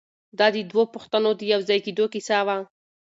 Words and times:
دا 0.39 0.47
د 0.55 0.57
دوو 0.71 0.83
پښتنو 0.95 1.29
د 1.35 1.41
یو 1.53 1.61
ځای 1.69 1.79
کېدو 1.85 2.05
کیسه 2.13 2.37
وه. 2.47 2.57